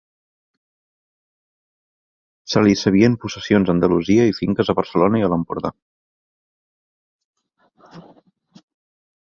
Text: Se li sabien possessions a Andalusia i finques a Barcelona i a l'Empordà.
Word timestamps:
Se 2.53 2.63
li 2.67 2.73
sabien 2.85 3.19
possessions 3.25 3.69
a 3.69 3.75
Andalusia 3.75 4.27
i 4.31 4.35
finques 4.39 4.73
a 4.73 4.77
Barcelona 4.81 5.21
i 5.21 5.29
a 5.29 5.31
l'Empordà. 5.35 5.73